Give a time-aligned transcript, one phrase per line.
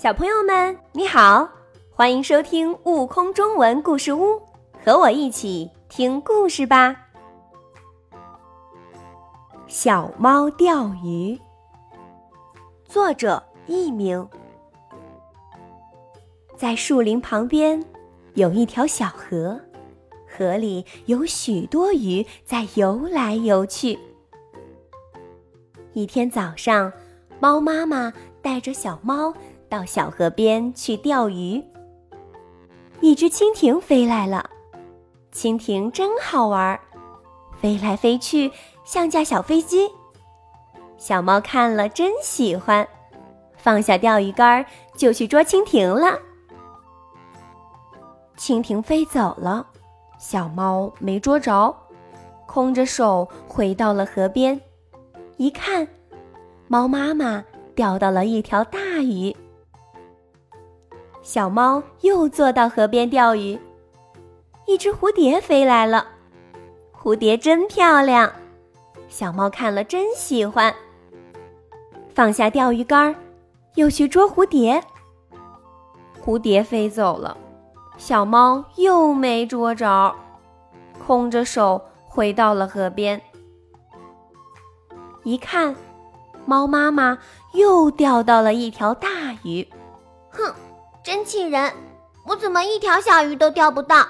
[0.00, 1.46] 小朋友们，你好，
[1.90, 4.32] 欢迎收听《悟空中文故事屋》，
[4.82, 6.96] 和我一起听故事吧。
[9.66, 11.38] 小猫钓鱼，
[12.86, 14.26] 作者佚名。
[16.56, 17.84] 在树林旁边
[18.32, 19.60] 有一条小河，
[20.26, 23.98] 河里有许多鱼在游来游去。
[25.92, 26.90] 一天早上，
[27.38, 28.10] 猫妈妈
[28.40, 29.34] 带着小猫。
[29.70, 31.64] 到小河边去钓鱼。
[33.00, 34.50] 一只蜻蜓飞来了，
[35.32, 36.78] 蜻蜓真好玩，
[37.58, 38.52] 飞来飞去
[38.84, 39.88] 像架小飞机。
[40.98, 42.86] 小猫看了真喜欢，
[43.56, 46.18] 放下钓鱼竿就去捉蜻蜓了。
[48.36, 49.66] 蜻蜓飞走了，
[50.18, 51.74] 小猫没捉着，
[52.46, 54.60] 空着手回到了河边，
[55.38, 55.88] 一看，
[56.68, 57.42] 猫妈妈
[57.74, 59.34] 钓到了一条大鱼。
[61.22, 63.58] 小猫又坐到河边钓鱼，
[64.66, 66.06] 一只蝴蝶飞来了，
[66.92, 68.32] 蝴蝶真漂亮，
[69.08, 70.74] 小猫看了真喜欢。
[72.14, 73.14] 放下钓鱼竿，
[73.74, 74.82] 又去捉蝴蝶。
[76.24, 77.36] 蝴蝶飞走了，
[77.96, 80.14] 小猫又没捉着，
[81.06, 83.20] 空着手回到了河边。
[85.22, 85.76] 一看，
[86.46, 87.18] 猫妈妈
[87.52, 89.08] 又钓到了一条大
[89.44, 89.66] 鱼，
[91.12, 91.72] 真气人！
[92.24, 94.06] 我怎么一条小鱼都钓不到？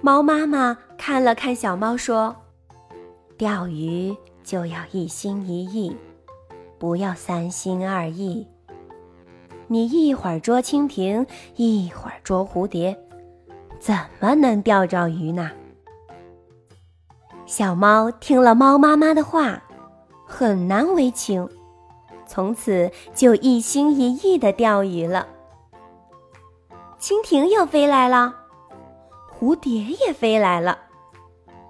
[0.00, 2.36] 猫妈妈看了看小猫，说
[3.36, 5.96] ：“钓鱼就要一心一意，
[6.78, 8.46] 不要三心二意。
[9.66, 12.96] 你一会儿捉蜻蜓，一会儿捉蝴蝶，
[13.80, 15.50] 怎么能钓着鱼呢？”
[17.44, 19.60] 小猫听了猫妈妈的话，
[20.28, 21.48] 很难为情，
[22.24, 25.26] 从此就一心一意的钓鱼了。
[27.06, 28.34] 蜻蜓又飞来了，
[29.30, 30.76] 蝴蝶也飞来了，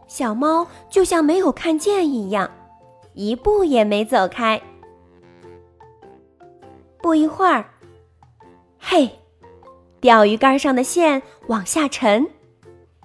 [0.07, 2.51] 小猫就像没有看见一样，
[3.13, 4.59] 一步也没走开。
[7.03, 7.67] 不一会儿，
[8.79, 9.11] 嘿，
[10.01, 12.27] 钓鱼竿上的线往下沉，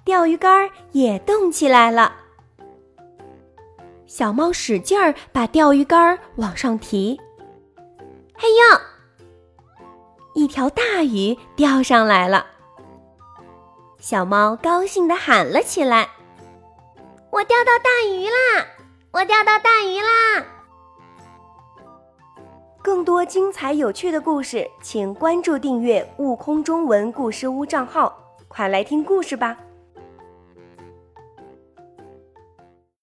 [0.02, 2.14] 钓鱼竿也动起来了。
[4.06, 7.20] 小猫使劲儿把钓鱼竿往上提，
[8.32, 8.91] 嘿呦！
[10.34, 12.46] 一条大鱼钓上来了，
[13.98, 16.08] 小猫高兴地喊了起来
[17.30, 18.66] ：“我钓到大鱼啦！
[19.12, 20.44] 我钓到大鱼啦！”
[22.82, 29.56] 更多精彩有趣的故事，请关注订阅“悟空中文故事屋”账号，快来听故事吧。